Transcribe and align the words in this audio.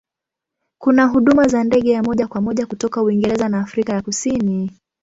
Kuna 0.77 1.05
huduma 1.05 1.47
za 1.47 1.63
ndege 1.63 1.91
ya 1.91 2.03
moja 2.03 2.27
kwa 2.27 2.41
moja 2.41 2.65
kutoka 2.65 3.03
Uingereza 3.03 3.49
na 3.49 3.59
Afrika 3.59 3.93
ya 3.93 4.01
Kusini. 4.01 4.71